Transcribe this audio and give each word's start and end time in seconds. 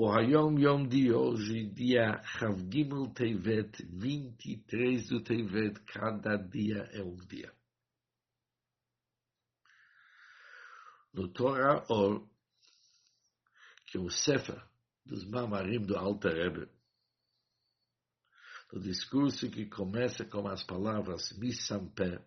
O 0.00 0.12
Hayom 0.12 0.56
Yom 0.60 0.86
de 0.86 1.12
hoje, 1.12 1.66
dia 1.66 2.22
Chavgimel 2.22 3.12
Tevet, 3.12 3.84
23 3.84 5.08
do 5.08 5.20
Tevet, 5.24 5.80
cada 5.86 6.36
dia 6.36 6.88
é 6.92 7.02
um 7.02 7.16
dia. 7.16 7.52
No 11.12 11.26
Torah 11.26 11.84
Or, 11.88 12.24
que 13.86 13.98
é 13.98 14.00
o 14.00 14.08
Sefer 14.08 14.62
dos 15.04 15.24
Mamarim 15.24 15.84
do 15.84 15.96
Alter 15.96 16.32
Rebbe, 16.32 16.68
no 18.72 18.80
discurso 18.80 19.50
que 19.50 19.66
começa 19.66 20.24
com 20.24 20.46
as 20.46 20.62
palavras 20.62 21.36
Misamper, 21.36 22.24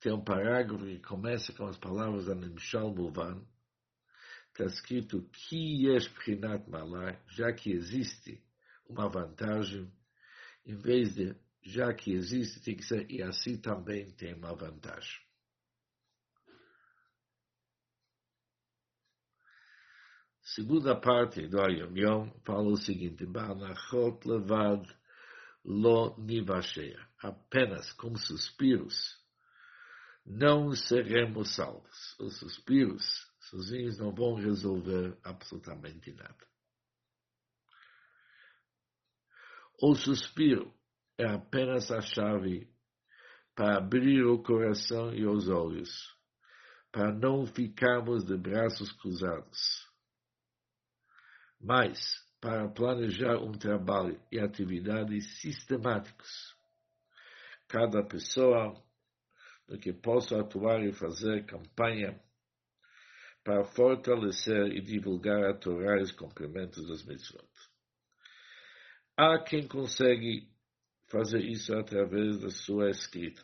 tem 0.00 0.12
um 0.12 0.24
parágrafo 0.24 0.84
que 0.84 0.98
começa 0.98 1.52
com 1.52 1.68
as 1.68 1.78
palavras 1.78 2.28
Animshal 2.28 2.92
Muvan, 2.92 3.46
está 4.56 4.64
escrito 4.64 5.22
que 5.32 5.86
yesh 5.86 6.08
prinat 6.08 6.66
malai, 6.68 7.20
já 7.28 7.52
que 7.52 7.70
existe 7.70 8.42
uma 8.88 9.06
vantagem, 9.08 9.92
em 10.64 10.74
vez 10.74 11.14
de 11.14 11.36
já 11.62 11.92
que 11.92 12.12
existe, 12.12 12.62
tem 12.62 12.76
que 12.76 12.84
ser 12.84 13.10
e 13.10 13.22
assim 13.22 13.60
também 13.60 14.10
tem 14.12 14.34
uma 14.34 14.54
vantagem. 14.54 15.20
Segunda 20.40 20.98
parte 20.98 21.46
do 21.48 21.60
Ayom 21.60 21.94
Yom 21.94 22.30
fala 22.44 22.68
o 22.68 22.76
seguinte: 22.76 23.26
Banachot 23.26 24.26
levad 24.26 24.88
lo 25.64 26.16
nivasheia. 26.18 27.04
Apenas 27.18 27.92
com 27.94 28.14
suspiros 28.16 29.18
não 30.24 30.70
seremos 30.72 31.54
salvos. 31.54 32.16
Os 32.20 32.38
suspiros 32.38 33.04
sozinhos 33.48 33.98
não 33.98 34.12
vão 34.12 34.34
resolver 34.34 35.16
absolutamente 35.22 36.12
nada. 36.12 36.46
O 39.80 39.94
suspiro 39.94 40.72
é 41.18 41.26
apenas 41.26 41.90
a 41.90 42.00
chave 42.00 42.68
para 43.54 43.78
abrir 43.78 44.24
o 44.24 44.42
coração 44.42 45.14
e 45.14 45.26
os 45.26 45.48
olhos, 45.48 46.14
para 46.90 47.12
não 47.12 47.46
ficarmos 47.46 48.24
de 48.24 48.36
braços 48.36 48.92
cruzados, 48.92 49.86
mas 51.60 52.24
para 52.40 52.68
planejar 52.68 53.38
um 53.38 53.52
trabalho 53.52 54.20
e 54.30 54.38
atividades 54.38 55.40
sistemáticos. 55.40 56.54
Cada 57.68 58.02
pessoa 58.04 58.82
no 59.68 59.78
que 59.78 59.92
possa 59.92 60.40
atuar 60.40 60.82
e 60.82 60.92
fazer 60.92 61.44
campanha 61.44 62.22
para 63.46 63.62
fortalecer 63.62 64.72
e 64.72 64.80
divulgar 64.80 65.44
a 65.44 65.54
Torá 65.54 66.00
e 66.00 66.02
os 66.02 66.10
cumprimentos 66.10 66.84
dos 66.84 67.04
mitzvot. 67.04 67.48
Há 69.16 69.38
quem 69.38 69.68
consegue 69.68 70.50
fazer 71.06 71.44
isso 71.44 71.72
através 71.72 72.40
da 72.40 72.50
sua 72.50 72.90
escrita, 72.90 73.40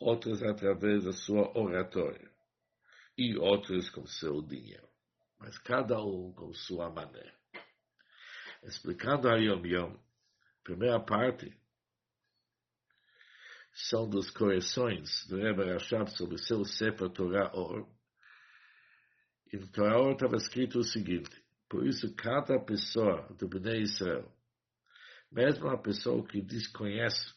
outros 0.00 0.42
através 0.42 1.04
da 1.04 1.12
sua 1.12 1.52
oratória 1.58 2.32
e 3.18 3.36
outros 3.36 3.90
com 3.90 4.06
seu 4.06 4.40
dinheiro, 4.40 4.88
mas 5.38 5.58
cada 5.58 6.02
um 6.02 6.32
com 6.32 6.54
sua 6.54 6.88
maneira. 6.88 7.38
Explicando 8.62 9.28
a 9.28 9.36
Yom 9.36 9.62
Yom, 9.66 9.94
primeira 10.62 10.98
parte, 11.00 11.54
são 13.74 14.08
das 14.08 14.30
correções 14.30 15.26
do 15.26 15.36
Rebbe 15.36 15.70
Rashab 15.70 16.10
sobre 16.16 16.38
seu 16.38 16.64
Sefer 16.64 17.10
Torah 17.10 17.54
Or. 17.54 17.93
E 19.52 19.56
no 19.56 19.68
Torah 19.68 20.00
Or 20.00 20.12
estava 20.12 20.36
escrito 20.36 20.78
o 20.78 20.84
seguinte, 20.84 21.30
por 21.68 21.86
isso 21.86 22.14
cada 22.14 22.58
pessoa 22.58 23.28
do 23.38 23.48
Bnei 23.48 23.82
Israel, 23.82 24.32
mesmo 25.30 25.68
a 25.68 25.78
pessoa 25.78 26.26
que 26.26 26.40
desconhece 26.40 27.32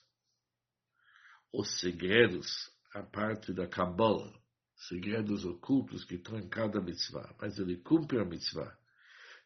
os 1.52 1.80
segredos, 1.80 2.72
a 2.94 3.04
parte 3.04 3.54
da 3.54 3.68
Kabbalah, 3.68 4.34
segredos 4.76 5.46
ocultos 5.46 6.06
que 6.06 6.16
estão 6.16 6.38
em 6.38 6.48
cada 6.48 6.80
mitzvah, 6.80 7.36
mas 7.40 7.58
ele 7.58 7.78
cumpre 7.78 8.20
a 8.20 8.26
mitzvah, 8.26 8.78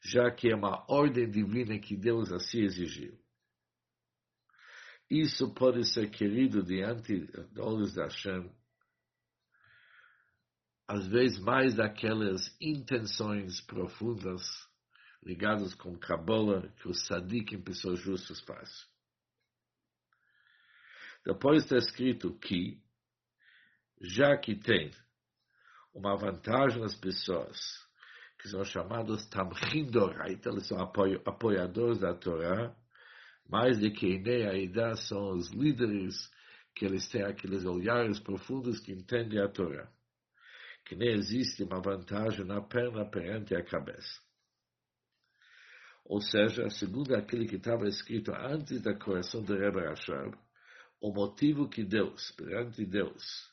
já 0.04 0.30
que 0.32 0.50
é 0.50 0.56
uma 0.56 0.86
ordem 0.92 1.30
divina 1.30 1.80
que 1.80 1.96
Deus 1.96 2.32
assim 2.32 2.62
exigiu. 2.62 3.18
Isso 5.10 5.54
pode 5.54 5.86
ser 5.86 6.10
querido 6.10 6.64
diante 6.64 7.20
dos 7.20 7.58
olhos 7.58 7.94
da 7.94 8.04
Hashem, 8.04 8.50
às 10.92 11.08
vezes 11.08 11.40
mais 11.40 11.74
daquelas 11.74 12.54
intenções 12.60 13.62
profundas 13.62 14.42
ligadas 15.24 15.74
com 15.74 15.98
Kabbalah 15.98 16.68
que 16.82 16.90
o 16.90 16.94
Sadik 16.94 17.56
em 17.56 17.62
pessoas 17.62 17.98
justas 18.02 18.42
faz. 18.42 18.70
Depois 21.26 21.64
está 21.64 21.78
escrito 21.78 22.38
que, 22.40 22.78
já 24.02 24.36
que 24.36 24.54
tem 24.54 24.92
uma 25.94 26.18
vantagem 26.18 26.82
nas 26.82 26.96
pessoas, 26.96 27.58
que 28.42 28.50
são 28.50 28.66
chamados 28.66 29.26
Tamchim 29.28 29.86
Dorait, 29.86 30.46
eles 30.46 30.68
são 30.68 30.78
apoiadores 30.78 32.00
da 32.00 32.14
Torá, 32.14 32.76
mais 33.48 33.80
de 33.80 33.92
que 33.92 34.20
nem 34.20 34.46
a 34.46 34.56
idade 34.56 35.08
são 35.08 35.38
os 35.38 35.52
líderes 35.52 36.30
que 36.76 36.84
eles 36.84 37.08
têm 37.08 37.24
aqueles 37.24 37.64
olhares 37.64 38.20
profundos 38.20 38.82
que 38.82 38.92
entendem 38.92 39.40
a 39.40 39.48
Torá. 39.48 39.90
Que 40.86 40.96
nem 40.96 41.14
existe 41.14 41.64
uma 41.64 41.82
vantagem 41.82 42.46
na 42.46 42.62
perna 42.62 43.06
perante 43.10 43.56
a 43.56 43.64
cabeça. 43.64 44.20
Ou 46.06 46.20
seja, 46.22 46.70
segundo 46.70 47.16
aquele 47.16 47.48
que 47.48 47.56
estava 47.56 47.88
escrito 47.88 48.34
antes 48.34 48.82
da 48.82 48.94
correção 48.98 49.42
do 49.44 49.56
Rebbe 49.56 49.80
Rashab, 49.80 50.38
o 51.00 51.14
motivo 51.14 51.70
que 51.70 51.84
Deus, 51.84 52.32
perante 52.32 52.86
Deus, 52.86 53.50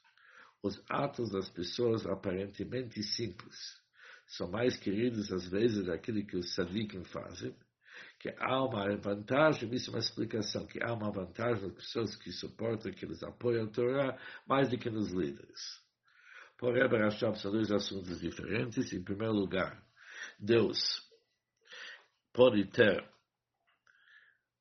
os 0.63 0.83
atos 0.89 1.31
das 1.31 1.49
pessoas 1.49 2.05
aparentemente 2.07 3.03
simples, 3.03 3.81
são 4.27 4.51
mais 4.51 4.77
queridos 4.77 5.33
às 5.33 5.49
vezes 5.49 5.87
daquilo 5.87 6.27
que 6.27 6.37
os 6.37 6.55
sadikim 6.55 7.05
fazem, 7.05 7.55
que 8.19 8.35
há 8.39 8.65
uma 8.65 8.97
vantagem, 8.97 9.73
isso 9.73 9.91
é 9.91 9.95
uma 9.95 10.01
explicação, 10.01 10.67
que 10.67 10.83
há 10.83 10.93
uma 10.93 11.11
vantagem 11.11 11.63
nas 11.63 11.75
pessoas 11.75 12.17
que 12.17 12.33
suportam, 12.33 12.93
que 12.93 13.05
eles 13.05 13.23
apoiam 13.23 13.67
a 13.67 13.71
Torá, 13.71 14.19
mais 14.47 14.69
do 14.69 14.79
que 14.79 14.91
nos 14.91 15.13
líderes. 15.13 15.81
Porém, 16.59 16.89
Barashab 16.89 17.39
são 17.39 17.53
dois 17.53 17.71
assuntos 17.71 18.21
diferentes. 18.21 18.93
Em 18.93 19.03
primeiro 19.03 19.33
lugar, 19.33 19.81
Deus 20.39 20.77
pode 22.33 22.65
ter 22.67 23.09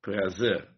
prazer 0.02 0.70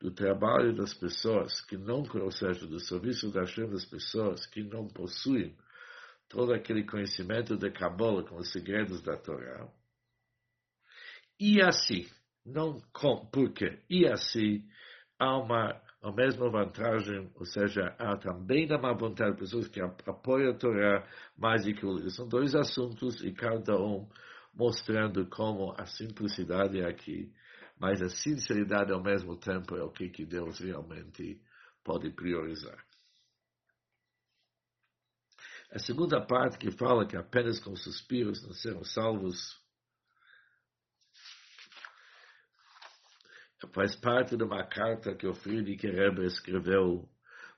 do 0.00 0.12
trabalho 0.12 0.74
das 0.74 0.94
pessoas 0.94 1.60
que 1.62 1.76
não, 1.76 2.04
seja, 2.30 2.64
do 2.66 2.78
serviço 2.78 3.32
da 3.32 3.40
Hashem 3.40 3.68
das 3.68 3.84
pessoas 3.84 4.46
que 4.46 4.62
não 4.62 4.86
possuem 4.86 5.56
todo 6.28 6.52
aquele 6.52 6.84
conhecimento 6.84 7.56
de 7.56 7.70
Kabbalah 7.72 8.22
com 8.22 8.36
os 8.36 8.52
segredos 8.52 9.02
da 9.02 9.16
Torá. 9.16 9.68
E 11.40 11.60
assim, 11.60 12.08
não 12.46 12.80
com, 12.92 13.26
porque, 13.26 13.82
e 13.90 14.06
assim, 14.06 14.64
há 15.18 15.36
uma 15.36 15.80
a 16.00 16.12
mesma 16.12 16.48
vantagem, 16.48 17.30
ou 17.34 17.44
seja, 17.44 17.94
há 17.98 18.16
também 18.16 18.66
uma 18.72 18.94
vontade 18.94 19.32
de 19.32 19.38
pessoas 19.38 19.68
que 19.68 19.80
apoiam 19.80 20.52
a 20.52 20.54
Torá 20.54 21.08
mais 21.36 21.64
do 21.64 21.74
que 21.74 21.84
o 21.84 21.92
livro. 21.92 22.10
São 22.10 22.28
dois 22.28 22.54
assuntos 22.54 23.22
e 23.22 23.32
cada 23.32 23.76
um 23.76 24.08
mostrando 24.54 25.26
como 25.26 25.74
a 25.76 25.86
simplicidade 25.86 26.80
é 26.80 26.86
aqui, 26.86 27.32
mas 27.78 28.00
a 28.00 28.08
sinceridade 28.08 28.92
ao 28.92 29.02
mesmo 29.02 29.36
tempo 29.36 29.76
é 29.76 29.82
o 29.82 29.90
que, 29.90 30.08
que 30.08 30.24
Deus 30.24 30.58
realmente 30.60 31.40
pode 31.84 32.10
priorizar. 32.10 32.78
A 35.70 35.78
segunda 35.78 36.20
parte 36.24 36.58
que 36.58 36.70
fala 36.70 37.06
que 37.06 37.16
apenas 37.16 37.60
com 37.60 37.76
suspiros 37.76 38.42
não 38.42 38.52
serão 38.52 38.82
salvos 38.84 39.60
faz 43.66 43.96
parte 43.96 44.36
de 44.36 44.44
uma 44.44 44.64
carta 44.64 45.14
que 45.14 45.26
o 45.26 45.34
Friedrich 45.34 45.84
Rebbe 45.86 46.24
escreveu 46.24 47.08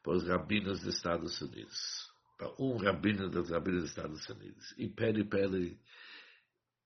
para 0.02 0.14
os 0.14 0.26
rabinos 0.26 0.80
dos 0.80 0.94
Estados 0.94 1.40
Unidos, 1.42 2.10
para 2.38 2.50
um 2.58 2.78
rabino 2.78 3.28
dos 3.28 3.50
rabinos 3.50 3.82
dos 3.82 3.90
Estados 3.90 4.28
Unidos, 4.28 4.74
e 4.78 4.88
pede 4.88 5.24
para 5.24 5.40
ele 5.40 5.78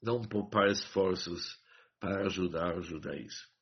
não 0.02 0.20
poupar 0.22 0.68
esforços 0.68 1.58
para 2.00 2.26
ajudar 2.26 2.76
o 2.76 2.82
judaísmo. 2.82 3.54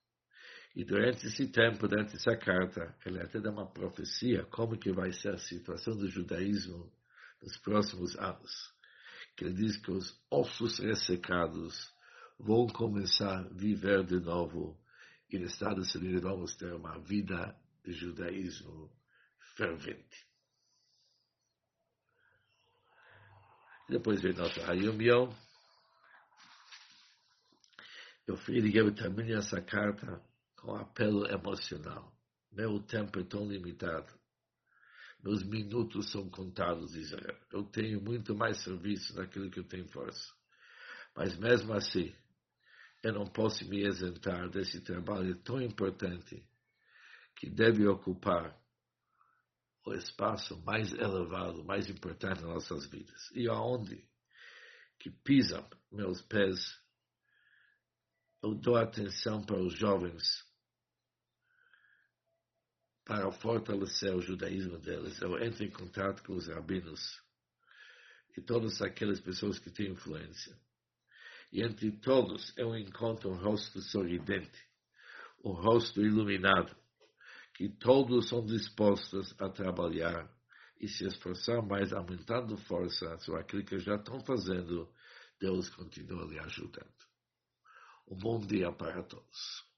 E 0.75 0.85
durante 0.85 1.27
esse 1.27 1.47
tempo, 1.49 1.87
durante 1.87 2.17
essa 2.17 2.35
carta, 2.35 2.97
ele 3.05 3.21
até 3.21 3.39
dá 3.39 3.51
uma 3.51 3.71
profecia 3.71 4.45
como 4.47 4.79
que 4.79 4.91
vai 4.91 5.13
ser 5.13 5.35
a 5.35 5.39
situação 5.39 5.95
do 5.95 6.09
judaísmo 6.09 6.91
nos 7.43 7.59
próximos 7.59 8.17
anos. 8.17 8.73
Que 9.37 9.45
ele 9.45 9.55
diz 9.55 9.77
que 9.77 9.91
os 9.91 10.19
ossos 10.31 10.79
ressecados 10.79 11.93
vão 12.39 12.67
começar 12.67 13.41
a 13.41 13.49
viver 13.51 14.03
de 14.05 14.19
novo 14.19 14.82
e 15.33 15.39
nos 15.39 15.53
Estados 15.53 15.95
Unidos 15.95 16.23
vamos 16.23 16.57
ter 16.57 16.73
uma 16.75 16.99
vida 16.99 17.59
de 17.85 17.93
judaísmo 17.93 18.91
fervente. 19.57 20.27
Depois 23.89 24.21
vem 24.23 24.35
nosso 24.35 24.61
Hayom 24.63 25.01
Yom, 25.01 25.33
Eu 28.27 28.37
Friedrich 28.37 28.95
termine 28.95 29.33
essa 29.33 29.61
carta 29.61 30.23
com 30.57 30.75
apelo 30.77 31.27
emocional. 31.27 32.17
Meu 32.53 32.81
tempo 32.81 33.19
é 33.19 33.25
tão 33.25 33.47
limitado. 33.47 34.13
Meus 35.23 35.43
minutos 35.43 36.11
são 36.11 36.31
contados, 36.31 36.95
Israel. 36.95 37.39
Eu 37.53 37.65
tenho 37.65 38.01
muito 38.01 38.35
mais 38.35 38.63
serviço 38.63 39.15
daquilo 39.15 39.51
que 39.51 39.59
eu 39.59 39.65
tenho 39.65 39.89
força. 39.89 40.33
Mas 41.17 41.37
mesmo 41.37 41.73
assim, 41.73 42.15
eu 43.03 43.13
não 43.13 43.27
posso 43.27 43.69
me 43.69 43.87
isentar 43.87 44.49
desse 44.49 44.81
trabalho 44.81 45.35
tão 45.43 45.61
importante 45.61 46.49
que 47.35 47.51
deve 47.51 47.87
ocupar 47.87 48.57
o 49.85 49.93
espaço 49.95 50.57
mais 50.63 50.93
elevado, 50.93 51.65
mais 51.65 51.91
importante 51.91 52.43
nas 52.43 52.55
nossas 52.55 52.87
vidas. 52.87 53.31
E 53.35 53.49
aonde 53.49 54.09
que 55.01 55.11
pisam 55.11 55.69
meus 55.91 56.23
pés, 56.23 56.81
eu 58.41 58.55
dou 58.55 58.77
atenção 58.77 59.45
para 59.45 59.59
os 59.59 59.75
jovens, 59.75 60.45
para 63.05 63.33
fortalecer 63.33 64.15
o 64.15 64.21
judaísmo 64.21 64.79
deles. 64.79 65.21
Eu 65.21 65.43
entro 65.43 65.65
em 65.65 65.71
contato 65.71 66.23
com 66.23 66.35
os 66.35 66.47
rabinos 66.47 67.21
e 68.37 68.41
todas 68.41 68.81
aquelas 68.81 69.21
pessoas 69.21 69.59
que 69.59 69.71
têm 69.71 69.91
influência. 69.91 70.57
E 71.53 71.63
entre 71.63 71.93
todos 71.93 72.57
eu 72.57 72.75
encontro 72.75 73.31
um 73.31 73.37
rosto 73.37 73.81
sorridente, 73.83 74.59
um 75.45 75.53
rosto 75.53 76.01
iluminado, 76.01 76.75
que 77.55 77.69
todos 77.69 78.29
são 78.31 78.45
dispostos 78.45 79.35
a 79.39 79.51
trabalhar 79.51 80.29
e 80.81 80.89
se 80.89 81.07
esforçar 81.07 81.63
mais, 81.63 81.93
aumentando 81.93 82.57
força 82.57 83.19
sobre 83.19 83.41
aquilo 83.43 83.65
que 83.65 83.79
já 83.79 83.97
estão 83.97 84.19
fazendo, 84.25 84.91
Deus 85.39 85.69
continua 85.69 86.25
lhe 86.25 86.39
ajudando. 86.39 86.91
Um 88.09 88.17
bom 88.17 88.41
dia 88.41 88.73
para 88.73 89.03
todos. 89.03 89.72